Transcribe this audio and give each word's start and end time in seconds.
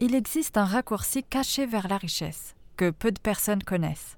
il 0.00 0.14
existe 0.14 0.56
un 0.56 0.64
raccourci 0.64 1.22
caché 1.22 1.66
vers 1.66 1.86
la 1.86 1.98
richesse, 1.98 2.54
que 2.76 2.90
peu 2.90 3.12
de 3.12 3.20
personnes 3.20 3.62
connaissent. 3.62 4.16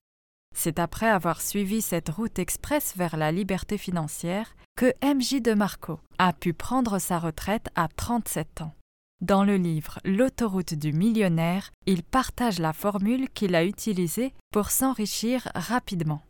C'est 0.55 0.79
après 0.79 1.08
avoir 1.08 1.41
suivi 1.41 1.83
cette 1.83 2.08
route 2.08 2.39
express 2.39 2.95
vers 2.97 3.17
la 3.17 3.33
liberté 3.33 3.79
financière 3.79 4.55
que 4.76 4.92
MJ 5.03 5.42
de 5.42 5.55
Marco 5.55 5.99
a 6.18 6.33
pu 6.33 6.53
prendre 6.53 6.99
sa 6.99 7.18
retraite 7.18 7.68
à 7.75 7.89
37 7.89 8.62
ans. 8.62 8.75
Dans 9.21 9.45
le 9.45 9.57
livre 9.57 9.98
L'autoroute 10.05 10.75
du 10.75 10.93
millionnaire, 10.93 11.71
il 11.87 12.03
partage 12.03 12.59
la 12.59 12.73
formule 12.73 13.29
qu'il 13.30 13.55
a 13.55 13.64
utilisée 13.64 14.35
pour 14.53 14.71
s'enrichir 14.71 15.49
rapidement. 15.55 16.23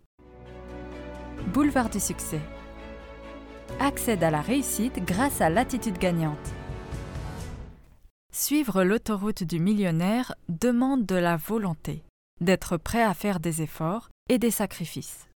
Boulevard 1.52 1.90
du 1.90 2.00
succès. 2.00 2.40
Accède 3.80 4.22
à 4.22 4.30
la 4.30 4.40
réussite 4.40 5.04
grâce 5.04 5.40
à 5.40 5.50
l'attitude 5.50 5.98
gagnante. 5.98 6.52
Suivre 8.34 8.82
l'autoroute 8.82 9.42
du 9.42 9.60
millionnaire 9.60 10.34
demande 10.48 11.04
de 11.04 11.16
la 11.16 11.36
volonté, 11.36 12.02
d'être 12.40 12.78
prêt 12.78 13.02
à 13.02 13.12
faire 13.12 13.40
des 13.40 13.60
efforts 13.60 14.08
et 14.30 14.38
des 14.38 14.50
sacrifices. 14.50 15.28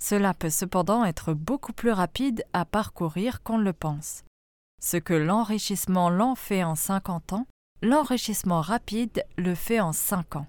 Cela 0.00 0.32
peut 0.32 0.48
cependant 0.48 1.04
être 1.04 1.34
beaucoup 1.34 1.74
plus 1.74 1.92
rapide 1.92 2.42
à 2.54 2.64
parcourir 2.64 3.42
qu'on 3.42 3.58
le 3.58 3.74
pense. 3.74 4.24
Ce 4.82 4.96
que 4.96 5.12
l'enrichissement 5.12 6.08
lent 6.08 6.34
fait 6.34 6.64
en 6.64 6.74
50 6.74 7.34
ans, 7.34 7.46
l'enrichissement 7.82 8.62
rapide 8.62 9.22
le 9.36 9.54
fait 9.54 9.80
en 9.80 9.92
5 9.92 10.36
ans. 10.36 10.46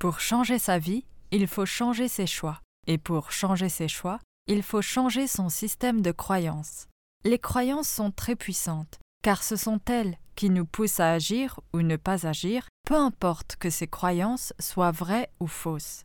Pour 0.00 0.20
changer 0.20 0.58
sa 0.58 0.78
vie, 0.78 1.04
il 1.32 1.46
faut 1.46 1.66
changer 1.66 2.08
ses 2.08 2.26
choix. 2.26 2.62
Et 2.86 2.96
pour 2.96 3.30
changer 3.30 3.68
ses 3.68 3.88
choix, 3.88 4.20
il 4.46 4.62
faut 4.62 4.80
changer 4.80 5.26
son 5.26 5.50
système 5.50 6.00
de 6.00 6.12
croyances. 6.12 6.86
Les 7.24 7.38
croyances 7.38 7.88
sont 7.88 8.10
très 8.10 8.36
puissantes, 8.36 8.98
car 9.22 9.42
ce 9.42 9.56
sont 9.56 9.80
elles 9.86 10.16
qui 10.36 10.50
nous 10.50 10.66
poussent 10.66 11.00
à 11.00 11.12
agir 11.12 11.60
ou 11.72 11.82
ne 11.82 11.96
pas 11.96 12.26
agir, 12.26 12.68
peu 12.86 12.94
importe 12.94 13.56
que 13.56 13.70
ces 13.70 13.86
croyances 13.86 14.52
soient 14.60 14.92
vraies 14.92 15.30
ou 15.40 15.46
fausses. 15.46 16.04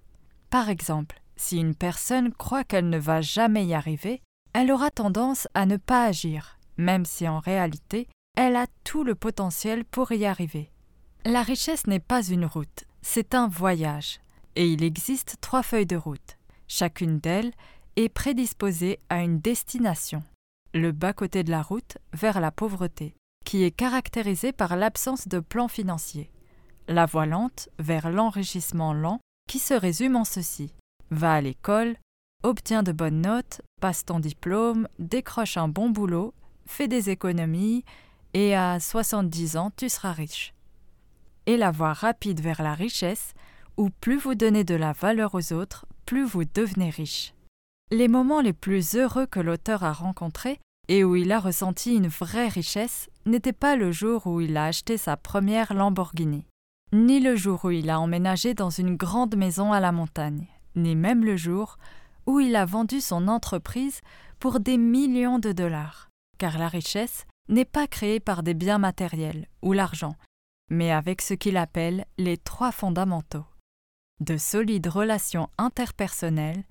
Par 0.49 0.69
exemple, 0.69 1.21
si 1.35 1.57
une 1.57 1.75
personne 1.75 2.33
croit 2.33 2.63
qu'elle 2.63 2.89
ne 2.89 2.97
va 2.97 3.21
jamais 3.21 3.65
y 3.65 3.73
arriver, 3.73 4.21
elle 4.53 4.71
aura 4.71 4.89
tendance 4.91 5.47
à 5.53 5.65
ne 5.65 5.77
pas 5.77 6.05
agir, 6.05 6.57
même 6.77 7.05
si 7.05 7.27
en 7.27 7.39
réalité, 7.39 8.07
elle 8.35 8.55
a 8.55 8.67
tout 8.83 9.03
le 9.03 9.15
potentiel 9.15 9.85
pour 9.85 10.11
y 10.11 10.25
arriver. 10.25 10.71
La 11.25 11.41
richesse 11.41 11.87
n'est 11.87 11.99
pas 11.99 12.23
une 12.23 12.45
route, 12.45 12.85
c'est 13.01 13.35
un 13.35 13.47
voyage, 13.47 14.19
et 14.55 14.67
il 14.67 14.83
existe 14.83 15.37
trois 15.41 15.63
feuilles 15.63 15.85
de 15.85 15.95
route. 15.95 16.37
Chacune 16.67 17.19
d'elles 17.19 17.51
est 17.95 18.09
prédisposée 18.09 18.99
à 19.09 19.21
une 19.21 19.39
destination, 19.39 20.23
le 20.73 20.91
bas-côté 20.91 21.43
de 21.43 21.51
la 21.51 21.61
route 21.61 21.97
vers 22.13 22.39
la 22.39 22.51
pauvreté, 22.51 23.13
qui 23.45 23.63
est 23.63 23.71
caractérisée 23.71 24.51
par 24.51 24.75
l'absence 24.75 25.27
de 25.27 25.39
plan 25.39 25.67
financier. 25.67 26.31
La 26.87 27.05
voie 27.05 27.25
lente 27.25 27.69
vers 27.79 28.09
l'enrichissement 28.09 28.93
lent, 28.93 29.19
qui 29.47 29.59
se 29.59 29.73
résume 29.73 30.15
en 30.15 30.23
ceci. 30.23 30.73
Va 31.09 31.33
à 31.33 31.41
l'école, 31.41 31.97
obtient 32.43 32.83
de 32.83 32.91
bonnes 32.91 33.21
notes, 33.21 33.61
passe 33.81 34.05
ton 34.05 34.19
diplôme, 34.19 34.87
décroche 34.99 35.57
un 35.57 35.67
bon 35.67 35.89
boulot, 35.89 36.33
fais 36.65 36.87
des 36.87 37.09
économies, 37.09 37.83
et 38.33 38.55
à 38.55 38.79
70 38.79 39.57
ans 39.57 39.71
tu 39.75 39.89
seras 39.89 40.13
riche. 40.13 40.53
Et 41.45 41.57
la 41.57 41.71
voie 41.71 41.93
rapide 41.93 42.39
vers 42.39 42.61
la 42.61 42.73
richesse, 42.73 43.33
où 43.77 43.89
plus 43.89 44.17
vous 44.17 44.35
donnez 44.35 44.63
de 44.63 44.75
la 44.75 44.93
valeur 44.93 45.35
aux 45.35 45.53
autres, 45.53 45.85
plus 46.05 46.23
vous 46.23 46.45
devenez 46.45 46.89
riche. 46.89 47.33
Les 47.93 48.07
moments 48.07 48.39
les 48.39 48.53
plus 48.53 48.95
heureux 48.95 49.25
que 49.25 49.41
l'auteur 49.41 49.83
a 49.83 49.91
rencontrés 49.91 50.59
et 50.87 51.03
où 51.03 51.17
il 51.17 51.29
a 51.33 51.41
ressenti 51.41 51.93
une 51.93 52.07
vraie 52.07 52.47
richesse 52.47 53.09
n'étaient 53.25 53.51
pas 53.51 53.75
le 53.75 53.91
jour 53.91 54.27
où 54.27 54.39
il 54.39 54.55
a 54.55 54.65
acheté 54.65 54.97
sa 54.97 55.17
première 55.17 55.73
Lamborghini, 55.73 56.45
ni 56.93 57.19
le 57.19 57.35
jour 57.35 57.65
où 57.65 57.69
il 57.69 57.89
a 57.89 57.99
emménagé 57.99 58.53
dans 58.53 58.69
une 58.69 58.95
grande 58.95 59.35
maison 59.35 59.73
à 59.73 59.81
la 59.81 59.91
montagne, 59.91 60.47
ni 60.77 60.95
même 60.95 61.25
le 61.25 61.35
jour 61.35 61.77
où 62.27 62.39
il 62.39 62.55
a 62.55 62.65
vendu 62.65 63.01
son 63.01 63.27
entreprise 63.27 63.99
pour 64.39 64.61
des 64.61 64.77
millions 64.77 65.39
de 65.39 65.51
dollars, 65.51 66.07
car 66.37 66.57
la 66.57 66.69
richesse 66.69 67.25
n'est 67.49 67.65
pas 67.65 67.87
créée 67.87 68.21
par 68.21 68.41
des 68.41 68.53
biens 68.53 68.77
matériels 68.77 69.47
ou 69.61 69.73
l'argent, 69.73 70.15
mais 70.69 70.93
avec 70.93 71.21
ce 71.21 71.33
qu'il 71.33 71.57
appelle 71.57 72.05
les 72.17 72.37
trois 72.37 72.71
fondamentaux. 72.71 73.45
De 74.21 74.37
solides 74.37 74.87
relations 74.87 75.49
interpersonnelles, 75.57 76.63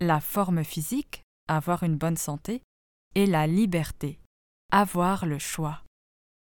la 0.00 0.20
forme 0.20 0.64
physique, 0.64 1.22
avoir 1.48 1.82
une 1.82 1.96
bonne 1.96 2.16
santé, 2.16 2.62
et 3.14 3.26
la 3.26 3.46
liberté, 3.46 4.18
avoir 4.70 5.26
le 5.26 5.38
choix. 5.38 5.82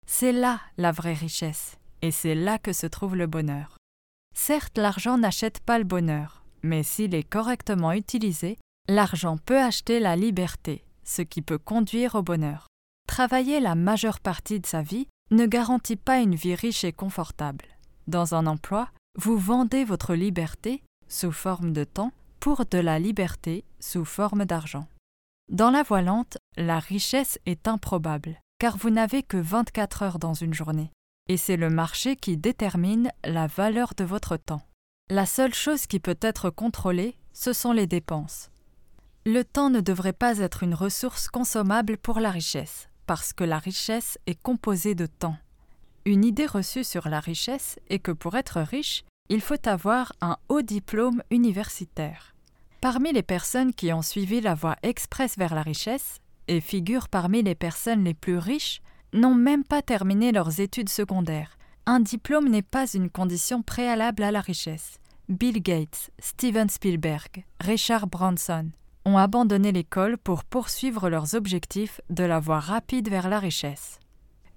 C'est 0.06 0.32
là 0.32 0.60
la 0.78 0.92
vraie 0.92 1.14
richesse, 1.14 1.78
et 2.00 2.10
c'est 2.10 2.34
là 2.34 2.58
que 2.58 2.72
se 2.72 2.86
trouve 2.86 3.16
le 3.16 3.26
bonheur. 3.26 3.76
Certes, 4.34 4.78
l'argent 4.78 5.18
n'achète 5.18 5.60
pas 5.60 5.78
le 5.78 5.84
bonheur, 5.84 6.44
mais 6.62 6.82
s'il 6.82 7.14
est 7.14 7.28
correctement 7.28 7.92
utilisé, 7.92 8.58
l'argent 8.88 9.36
peut 9.36 9.60
acheter 9.60 10.00
la 10.00 10.16
liberté, 10.16 10.84
ce 11.04 11.22
qui 11.22 11.42
peut 11.42 11.58
conduire 11.58 12.14
au 12.14 12.22
bonheur. 12.22 12.66
Travailler 13.06 13.60
la 13.60 13.74
majeure 13.74 14.20
partie 14.20 14.60
de 14.60 14.66
sa 14.66 14.80
vie 14.80 15.06
ne 15.30 15.46
garantit 15.46 15.96
pas 15.96 16.20
une 16.20 16.34
vie 16.34 16.54
riche 16.54 16.84
et 16.84 16.92
confortable. 16.92 17.66
Dans 18.06 18.34
un 18.34 18.46
emploi, 18.46 18.88
vous 19.18 19.36
vendez 19.36 19.84
votre 19.84 20.14
liberté, 20.14 20.82
sous 21.08 21.32
forme 21.32 21.72
de 21.72 21.84
temps, 21.84 22.12
pour 22.42 22.64
de 22.68 22.78
la 22.78 22.98
liberté 22.98 23.64
sous 23.78 24.04
forme 24.04 24.46
d'argent. 24.46 24.88
Dans 25.48 25.70
la 25.70 25.84
voie 25.84 26.02
lente, 26.02 26.38
la 26.56 26.80
richesse 26.80 27.38
est 27.46 27.68
improbable, 27.68 28.40
car 28.58 28.76
vous 28.76 28.90
n'avez 28.90 29.22
que 29.22 29.36
24 29.36 30.02
heures 30.02 30.18
dans 30.18 30.34
une 30.34 30.52
journée, 30.52 30.90
et 31.28 31.36
c'est 31.36 31.56
le 31.56 31.70
marché 31.70 32.16
qui 32.16 32.36
détermine 32.36 33.12
la 33.22 33.46
valeur 33.46 33.92
de 33.96 34.02
votre 34.02 34.36
temps. 34.36 34.62
La 35.08 35.24
seule 35.24 35.54
chose 35.54 35.86
qui 35.86 36.00
peut 36.00 36.18
être 36.20 36.50
contrôlée, 36.50 37.16
ce 37.32 37.52
sont 37.52 37.70
les 37.70 37.86
dépenses. 37.86 38.50
Le 39.24 39.44
temps 39.44 39.70
ne 39.70 39.80
devrait 39.80 40.12
pas 40.12 40.38
être 40.38 40.64
une 40.64 40.74
ressource 40.74 41.28
consommable 41.28 41.96
pour 41.96 42.18
la 42.18 42.32
richesse, 42.32 42.88
parce 43.06 43.32
que 43.32 43.44
la 43.44 43.60
richesse 43.60 44.18
est 44.26 44.42
composée 44.42 44.96
de 44.96 45.06
temps. 45.06 45.36
Une 46.06 46.24
idée 46.24 46.46
reçue 46.46 46.82
sur 46.82 47.08
la 47.08 47.20
richesse 47.20 47.78
est 47.88 48.00
que 48.00 48.10
pour 48.10 48.34
être 48.34 48.60
riche, 48.60 49.04
il 49.32 49.40
faut 49.40 49.66
avoir 49.66 50.12
un 50.20 50.36
haut 50.50 50.60
diplôme 50.60 51.22
universitaire. 51.30 52.34
Parmi 52.82 53.14
les 53.14 53.22
personnes 53.22 53.72
qui 53.72 53.90
ont 53.90 54.02
suivi 54.02 54.42
la 54.42 54.52
voie 54.52 54.76
express 54.82 55.38
vers 55.38 55.54
la 55.54 55.62
richesse, 55.62 56.18
et 56.48 56.60
figurent 56.60 57.08
parmi 57.08 57.42
les 57.42 57.54
personnes 57.54 58.04
les 58.04 58.12
plus 58.12 58.36
riches, 58.36 58.82
n'ont 59.14 59.34
même 59.34 59.64
pas 59.64 59.80
terminé 59.80 60.32
leurs 60.32 60.60
études 60.60 60.90
secondaires. 60.90 61.56
Un 61.86 62.00
diplôme 62.00 62.50
n'est 62.50 62.60
pas 62.60 62.86
une 62.92 63.08
condition 63.08 63.62
préalable 63.62 64.22
à 64.22 64.32
la 64.32 64.42
richesse. 64.42 64.98
Bill 65.30 65.62
Gates, 65.62 66.10
Steven 66.18 66.68
Spielberg, 66.68 67.46
Richard 67.58 68.08
Branson 68.08 68.68
ont 69.06 69.16
abandonné 69.16 69.72
l'école 69.72 70.18
pour 70.18 70.44
poursuivre 70.44 71.08
leurs 71.08 71.34
objectifs 71.34 72.02
de 72.10 72.24
la 72.24 72.38
voie 72.38 72.60
rapide 72.60 73.08
vers 73.08 73.30
la 73.30 73.38
richesse. 73.38 73.98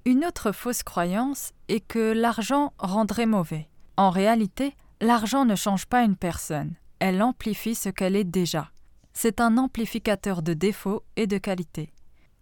Une 0.04 0.26
autre 0.26 0.52
fausse 0.52 0.84
croyance 0.84 1.54
est 1.70 1.80
que 1.80 2.12
l'argent 2.12 2.74
rendrait 2.78 3.26
mauvais. 3.26 3.70
En 3.98 4.10
réalité, 4.10 4.76
l'argent 5.02 5.46
ne 5.46 5.56
change 5.56 5.86
pas 5.86 6.04
une 6.04 6.16
personne 6.16 6.76
elle 7.00 7.22
amplifie 7.22 7.76
ce 7.76 7.90
qu'elle 7.90 8.16
est 8.16 8.24
déjà. 8.24 8.72
C'est 9.14 9.40
un 9.40 9.58
amplificateur 9.58 10.42
de 10.42 10.54
défauts 10.54 11.04
et 11.16 11.28
de 11.28 11.38
qualités. 11.38 11.94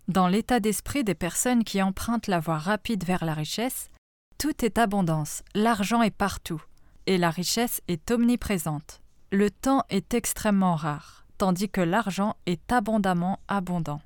Dans 0.08 0.28
l'état 0.28 0.60
d'esprit 0.60 1.04
des 1.04 1.16
personnes 1.16 1.64
qui 1.64 1.82
empruntent 1.82 2.28
la 2.28 2.40
voie 2.40 2.58
rapide 2.58 3.04
vers 3.04 3.26
la 3.26 3.34
richesse, 3.34 3.90
tout 4.38 4.66
est 4.66 4.78
abondance, 4.78 5.44
l'argent 5.56 6.02
est 6.02 6.16
partout, 6.16 6.62
et 7.06 7.18
la 7.18 7.30
richesse 7.30 7.82
est 7.88 8.12
omniprésente. 8.12 9.02
Le 9.32 9.50
temps 9.50 9.84
est 9.90 10.14
extrêmement 10.14 10.76
rare, 10.76 11.26
tandis 11.38 11.70
que 11.70 11.82
l'argent 11.82 12.36
est 12.46 12.72
abondamment 12.72 13.40
abondant. 13.48 14.02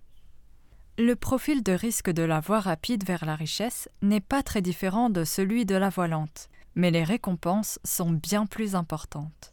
Le 0.98 1.16
profil 1.16 1.64
de 1.64 1.74
risque 1.74 2.10
de 2.10 2.24
la 2.24 2.40
voie 2.40 2.60
rapide 2.60 3.06
vers 3.06 3.26
la 3.26 3.36
richesse 3.36 3.90
n'est 4.02 4.22
pas 4.22 4.44
très 4.44 4.62
différent 4.62 5.10
de 5.10 5.24
celui 5.24 5.66
de 5.66 5.76
la 5.76 5.90
voie 5.90 6.08
lente, 6.08 6.50
mais 6.78 6.92
les 6.92 7.04
récompenses 7.04 7.78
sont 7.84 8.12
bien 8.12 8.46
plus 8.46 8.74
importantes 8.74 9.52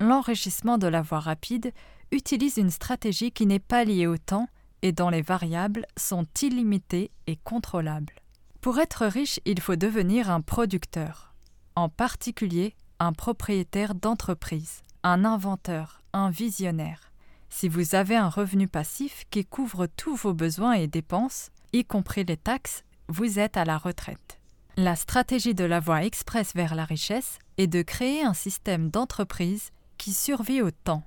l'enrichissement 0.00 0.78
de 0.78 0.86
la 0.86 1.02
voie 1.02 1.20
rapide 1.20 1.72
utilise 2.12 2.56
une 2.56 2.70
stratégie 2.70 3.32
qui 3.32 3.46
n'est 3.46 3.58
pas 3.58 3.84
liée 3.84 4.06
au 4.06 4.16
temps 4.16 4.48
et 4.82 4.92
dont 4.92 5.08
les 5.08 5.22
variables 5.22 5.86
sont 5.96 6.26
illimitées 6.42 7.10
et 7.26 7.36
contrôlables. 7.36 8.14
Pour 8.60 8.78
être 8.78 9.06
riche, 9.06 9.40
il 9.44 9.60
faut 9.60 9.76
devenir 9.76 10.30
un 10.30 10.40
producteur, 10.40 11.34
en 11.74 11.88
particulier 11.88 12.74
un 12.98 13.12
propriétaire 13.12 13.94
d'entreprise, 13.94 14.82
un 15.02 15.24
inventeur, 15.24 16.02
un 16.12 16.30
visionnaire. 16.30 17.12
Si 17.48 17.68
vous 17.68 17.94
avez 17.94 18.16
un 18.16 18.28
revenu 18.28 18.68
passif 18.68 19.24
qui 19.30 19.44
couvre 19.44 19.86
tous 19.86 20.16
vos 20.16 20.34
besoins 20.34 20.72
et 20.72 20.86
dépenses, 20.86 21.50
y 21.72 21.84
compris 21.84 22.24
les 22.24 22.36
taxes, 22.36 22.84
vous 23.08 23.38
êtes 23.38 23.56
à 23.56 23.64
la 23.64 23.78
retraite. 23.78 24.40
La 24.78 24.94
stratégie 24.94 25.54
de 25.54 25.64
la 25.64 25.80
voie 25.80 26.04
express 26.04 26.54
vers 26.54 26.74
la 26.74 26.84
richesse 26.84 27.38
est 27.56 27.66
de 27.66 27.80
créer 27.80 28.22
un 28.22 28.34
système 28.34 28.90
d'entreprise 28.90 29.70
qui 29.96 30.12
survit 30.12 30.60
au 30.60 30.70
temps. 30.70 31.02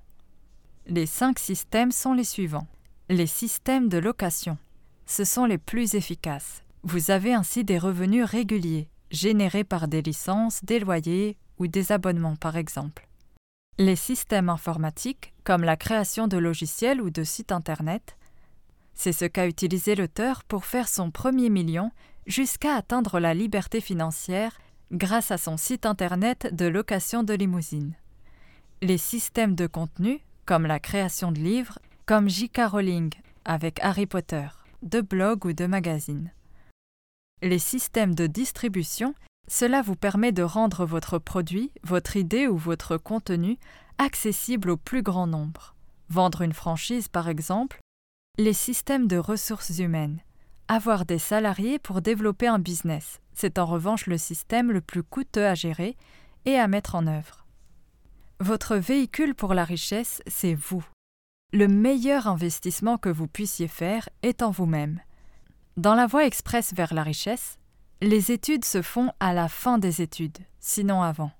Les 0.87 1.05
cinq 1.05 1.37
systèmes 1.37 1.91
sont 1.91 2.13
les 2.13 2.23
suivants. 2.23 2.65
Les 3.09 3.27
systèmes 3.27 3.87
de 3.87 3.99
location. 3.99 4.57
Ce 5.05 5.23
sont 5.23 5.45
les 5.45 5.59
plus 5.59 5.93
efficaces. 5.93 6.63
Vous 6.81 7.11
avez 7.11 7.31
ainsi 7.31 7.63
des 7.63 7.77
revenus 7.77 8.25
réguliers, 8.25 8.89
générés 9.11 9.63
par 9.63 9.87
des 9.87 10.01
licences, 10.01 10.65
des 10.65 10.79
loyers 10.79 11.37
ou 11.59 11.67
des 11.67 11.91
abonnements 11.91 12.37
par 12.37 12.57
exemple. 12.57 13.07
Les 13.77 13.95
systèmes 13.95 14.49
informatiques, 14.49 15.31
comme 15.43 15.63
la 15.63 15.77
création 15.77 16.27
de 16.27 16.37
logiciels 16.37 17.01
ou 17.01 17.11
de 17.11 17.23
sites 17.23 17.51
Internet, 17.51 18.17
c'est 18.95 19.13
ce 19.13 19.25
qu'a 19.25 19.45
utilisé 19.45 19.93
l'auteur 19.93 20.43
pour 20.43 20.65
faire 20.65 20.87
son 20.87 21.11
premier 21.11 21.51
million 21.51 21.91
jusqu'à 22.29 22.75
atteindre 22.75 23.19
la 23.19 23.33
liberté 23.33 23.81
financière 23.81 24.61
grâce 24.91 25.31
à 25.31 25.37
son 25.37 25.57
site 25.57 25.85
Internet 25.85 26.55
de 26.55 26.65
location 26.67 27.23
de 27.23 27.33
limousine. 27.33 27.95
Les 28.81 28.97
systèmes 28.97 29.55
de 29.55 29.67
contenu, 29.67 30.21
comme 30.45 30.65
la 30.65 30.79
création 30.79 31.31
de 31.31 31.39
livres, 31.39 31.79
comme 32.05 32.29
J.K. 32.29 32.61
Rowling 32.67 33.13
avec 33.45 33.79
Harry 33.81 34.05
Potter, 34.05 34.47
de 34.83 35.01
blogs 35.01 35.45
ou 35.45 35.53
de 35.53 35.65
magazines. 35.65 36.31
Les 37.41 37.59
systèmes 37.59 38.15
de 38.15 38.27
distribution, 38.27 39.15
cela 39.47 39.81
vous 39.81 39.95
permet 39.95 40.31
de 40.31 40.43
rendre 40.43 40.85
votre 40.85 41.17
produit, 41.17 41.71
votre 41.83 42.15
idée 42.15 42.47
ou 42.47 42.57
votre 42.57 42.97
contenu 42.97 43.57
accessible 43.97 44.69
au 44.69 44.77
plus 44.77 45.01
grand 45.01 45.25
nombre. 45.25 45.75
Vendre 46.09 46.41
une 46.41 46.53
franchise, 46.53 47.07
par 47.07 47.27
exemple, 47.27 47.79
les 48.37 48.53
systèmes 48.53 49.07
de 49.07 49.17
ressources 49.17 49.79
humaines. 49.79 50.19
Avoir 50.71 51.03
des 51.03 51.17
salariés 51.17 51.79
pour 51.79 51.99
développer 51.99 52.45
un 52.45 52.59
business, 52.59 53.21
c'est 53.33 53.57
en 53.57 53.65
revanche 53.65 54.05
le 54.05 54.19
système 54.19 54.71
le 54.71 54.81
plus 54.81 55.01
coûteux 55.01 55.47
à 55.47 55.55
gérer 55.55 55.97
et 56.45 56.59
à 56.59 56.67
mettre 56.67 56.93
en 56.93 57.07
œuvre. 57.07 57.47
Votre 58.39 58.75
véhicule 58.75 59.33
pour 59.33 59.55
la 59.55 59.63
richesse, 59.63 60.21
c'est 60.27 60.53
vous. 60.53 60.85
Le 61.53 61.67
meilleur 61.67 62.27
investissement 62.27 62.99
que 62.99 63.09
vous 63.09 63.25
puissiez 63.25 63.67
faire 63.67 64.09
est 64.21 64.43
en 64.43 64.51
vous-même. 64.51 64.99
Dans 65.75 65.95
la 65.95 66.05
voie 66.05 66.27
express 66.27 66.71
vers 66.71 66.93
la 66.93 67.01
richesse, 67.01 67.57
les 68.01 68.31
études 68.31 68.63
se 68.63 68.83
font 68.83 69.11
à 69.19 69.33
la 69.33 69.49
fin 69.49 69.79
des 69.79 70.03
études, 70.03 70.37
sinon 70.59 71.01
avant. 71.01 71.31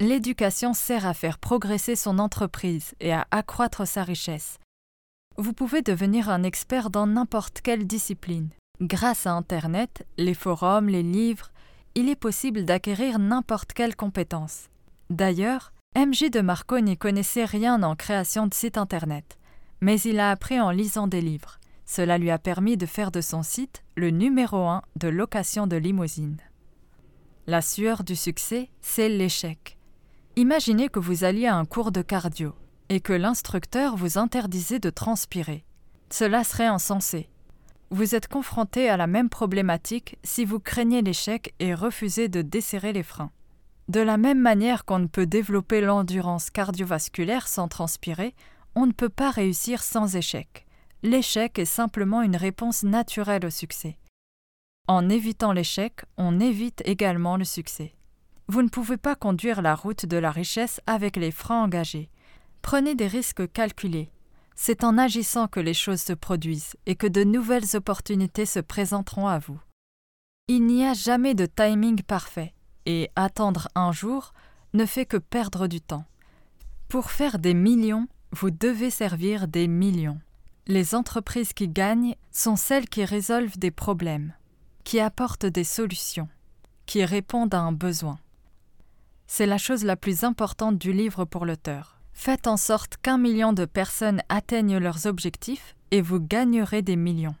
L'éducation 0.00 0.72
sert 0.72 1.06
à 1.06 1.12
faire 1.12 1.36
progresser 1.36 1.96
son 1.96 2.18
entreprise 2.18 2.94
et 3.00 3.12
à 3.12 3.26
accroître 3.30 3.86
sa 3.86 4.04
richesse. 4.04 4.58
Vous 5.36 5.52
pouvez 5.52 5.82
devenir 5.82 6.30
un 6.30 6.44
expert 6.44 6.88
dans 6.88 7.06
n'importe 7.06 7.60
quelle 7.60 7.86
discipline. 7.86 8.48
Grâce 8.80 9.26
à 9.26 9.32
Internet, 9.32 10.06
les 10.16 10.32
forums, 10.32 10.88
les 10.88 11.02
livres, 11.02 11.50
il 11.94 12.08
est 12.08 12.16
possible 12.16 12.64
d'acquérir 12.64 13.18
n'importe 13.18 13.74
quelle 13.74 13.94
compétence. 13.94 14.68
D'ailleurs, 15.10 15.72
MJ 15.96 16.30
de 16.30 16.40
Marco 16.40 16.80
n'y 16.80 16.96
connaissait 16.96 17.44
rien 17.44 17.82
en 17.82 17.94
création 17.94 18.46
de 18.46 18.54
site 18.54 18.78
Internet, 18.78 19.38
mais 19.82 20.00
il 20.00 20.18
a 20.18 20.30
appris 20.30 20.58
en 20.58 20.70
lisant 20.70 21.08
des 21.08 21.20
livres. 21.20 21.58
Cela 21.84 22.16
lui 22.16 22.30
a 22.30 22.38
permis 22.38 22.78
de 22.78 22.86
faire 22.86 23.10
de 23.10 23.20
son 23.20 23.42
site 23.42 23.82
le 23.96 24.10
numéro 24.10 24.66
un 24.66 24.80
de 24.96 25.08
location 25.08 25.66
de 25.66 25.76
limousine. 25.76 26.38
La 27.46 27.60
sueur 27.60 28.02
du 28.02 28.16
succès, 28.16 28.70
c'est 28.80 29.10
l'échec. 29.10 29.76
Imaginez 30.36 30.88
que 30.88 31.00
vous 31.00 31.24
alliez 31.24 31.48
à 31.48 31.56
un 31.56 31.66
cours 31.66 31.92
de 31.92 32.00
cardio 32.00 32.54
et 32.88 33.00
que 33.00 33.12
l'instructeur 33.12 33.96
vous 33.96 34.16
interdisait 34.16 34.78
de 34.78 34.88
transpirer. 34.88 35.64
Cela 36.08 36.44
serait 36.44 36.66
insensé. 36.66 37.28
Vous 37.90 38.14
êtes 38.14 38.28
confronté 38.28 38.88
à 38.88 38.96
la 38.96 39.06
même 39.06 39.28
problématique 39.28 40.18
si 40.22 40.44
vous 40.44 40.60
craignez 40.60 41.02
l'échec 41.02 41.54
et 41.58 41.74
refusez 41.74 42.28
de 42.28 42.42
desserrer 42.42 42.92
les 42.92 43.02
freins. 43.02 43.32
De 43.88 44.00
la 44.00 44.16
même 44.16 44.40
manière 44.40 44.84
qu'on 44.84 45.00
ne 45.00 45.06
peut 45.06 45.26
développer 45.26 45.80
l'endurance 45.80 46.50
cardiovasculaire 46.50 47.48
sans 47.48 47.68
transpirer, 47.68 48.34
on 48.74 48.86
ne 48.86 48.92
peut 48.92 49.08
pas 49.08 49.30
réussir 49.30 49.82
sans 49.82 50.16
échec 50.16 50.66
l'échec 51.02 51.58
est 51.58 51.64
simplement 51.64 52.22
une 52.22 52.36
réponse 52.36 52.82
naturelle 52.82 53.46
au 53.46 53.50
succès. 53.50 53.96
En 54.86 55.08
évitant 55.08 55.52
l'échec, 55.52 56.02
on 56.16 56.40
évite 56.40 56.82
également 56.84 57.36
le 57.36 57.44
succès. 57.44 57.94
Vous 58.48 58.62
ne 58.62 58.68
pouvez 58.68 58.96
pas 58.96 59.14
conduire 59.14 59.62
la 59.62 59.74
route 59.74 60.06
de 60.06 60.16
la 60.16 60.30
richesse 60.30 60.80
avec 60.86 61.16
les 61.16 61.30
freins 61.30 61.62
engagés. 61.62 62.10
Prenez 62.62 62.94
des 62.94 63.06
risques 63.06 63.50
calculés. 63.52 64.10
C'est 64.62 64.84
en 64.84 64.98
agissant 64.98 65.48
que 65.48 65.58
les 65.58 65.72
choses 65.72 66.02
se 66.02 66.12
produisent 66.12 66.76
et 66.84 66.94
que 66.94 67.06
de 67.06 67.24
nouvelles 67.24 67.76
opportunités 67.76 68.44
se 68.44 68.60
présenteront 68.60 69.26
à 69.26 69.38
vous. 69.38 69.58
Il 70.48 70.66
n'y 70.66 70.84
a 70.84 70.92
jamais 70.92 71.32
de 71.34 71.46
timing 71.46 72.02
parfait, 72.02 72.52
et 72.84 73.08
attendre 73.16 73.68
un 73.74 73.90
jour 73.90 74.34
ne 74.74 74.84
fait 74.84 75.06
que 75.06 75.16
perdre 75.16 75.66
du 75.66 75.80
temps. 75.80 76.04
Pour 76.88 77.10
faire 77.10 77.38
des 77.38 77.54
millions, 77.54 78.06
vous 78.32 78.50
devez 78.50 78.90
servir 78.90 79.48
des 79.48 79.66
millions. 79.66 80.20
Les 80.66 80.94
entreprises 80.94 81.54
qui 81.54 81.66
gagnent 81.66 82.14
sont 82.30 82.56
celles 82.56 82.90
qui 82.90 83.06
résolvent 83.06 83.58
des 83.58 83.70
problèmes, 83.70 84.34
qui 84.84 85.00
apportent 85.00 85.46
des 85.46 85.64
solutions, 85.64 86.28
qui 86.84 87.02
répondent 87.06 87.54
à 87.54 87.60
un 87.60 87.72
besoin. 87.72 88.18
C'est 89.26 89.46
la 89.46 89.56
chose 89.56 89.84
la 89.84 89.96
plus 89.96 90.22
importante 90.22 90.76
du 90.76 90.92
livre 90.92 91.24
pour 91.24 91.46
l'auteur. 91.46 91.99
Faites 92.22 92.48
en 92.48 92.58
sorte 92.58 92.98
qu'un 92.98 93.16
million 93.16 93.54
de 93.54 93.64
personnes 93.64 94.20
atteignent 94.28 94.76
leurs 94.76 95.06
objectifs 95.06 95.74
et 95.90 96.02
vous 96.02 96.20
gagnerez 96.20 96.82
des 96.82 96.96
millions. 96.96 97.34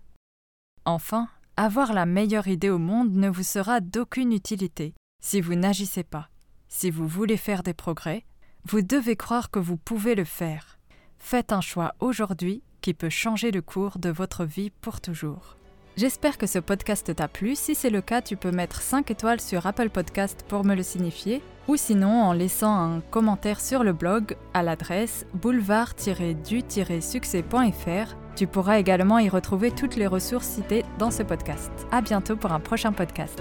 Enfin, 0.86 1.28
avoir 1.58 1.92
la 1.92 2.06
meilleure 2.06 2.48
idée 2.48 2.70
au 2.70 2.78
monde 2.78 3.12
ne 3.12 3.28
vous 3.28 3.42
sera 3.42 3.80
d'aucune 3.80 4.32
utilité 4.32 4.94
si 5.22 5.42
vous 5.42 5.54
n'agissez 5.54 6.02
pas. 6.02 6.30
Si 6.68 6.90
vous 6.90 7.06
voulez 7.06 7.36
faire 7.36 7.62
des 7.62 7.74
progrès, 7.74 8.24
vous 8.64 8.80
devez 8.80 9.16
croire 9.16 9.50
que 9.50 9.58
vous 9.58 9.76
pouvez 9.76 10.14
le 10.14 10.24
faire. 10.24 10.78
Faites 11.18 11.52
un 11.52 11.60
choix 11.60 11.94
aujourd'hui 12.00 12.62
qui 12.80 12.94
peut 12.94 13.10
changer 13.10 13.50
le 13.50 13.60
cours 13.60 13.98
de 13.98 14.08
votre 14.08 14.46
vie 14.46 14.70
pour 14.70 15.02
toujours. 15.02 15.58
J'espère 16.00 16.38
que 16.38 16.46
ce 16.46 16.58
podcast 16.58 17.14
t'a 17.14 17.28
plu. 17.28 17.54
Si 17.54 17.74
c'est 17.74 17.90
le 17.90 18.00
cas, 18.00 18.22
tu 18.22 18.34
peux 18.34 18.52
mettre 18.52 18.80
5 18.80 19.10
étoiles 19.10 19.38
sur 19.38 19.66
Apple 19.66 19.90
Podcast 19.90 20.46
pour 20.48 20.64
me 20.64 20.74
le 20.74 20.82
signifier, 20.82 21.42
ou 21.68 21.76
sinon 21.76 22.22
en 22.22 22.32
laissant 22.32 22.74
un 22.74 23.02
commentaire 23.10 23.60
sur 23.60 23.84
le 23.84 23.92
blog 23.92 24.34
à 24.54 24.62
l'adresse 24.62 25.26
boulevard-du-succès.fr. 25.34 28.16
Tu 28.34 28.46
pourras 28.46 28.78
également 28.78 29.18
y 29.18 29.28
retrouver 29.28 29.72
toutes 29.72 29.96
les 29.96 30.06
ressources 30.06 30.48
citées 30.48 30.86
dans 30.98 31.10
ce 31.10 31.22
podcast. 31.22 31.70
À 31.92 32.00
bientôt 32.00 32.34
pour 32.34 32.52
un 32.52 32.60
prochain 32.60 32.92
podcast. 32.92 33.38